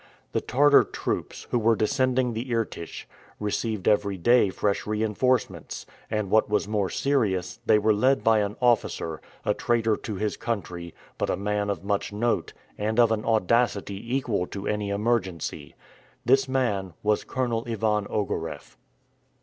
[0.31, 3.05] The Tartar troops, who were descending the Irtych,
[3.39, 8.55] received every day fresh reinforcements, and, what was more serious, they were led by an
[8.63, 13.23] officer, a traitor to his country, but a man of much note, and of an
[13.23, 15.75] audacity equal to any emergency.
[16.25, 18.77] This man was Colonel Ivan Ogareff.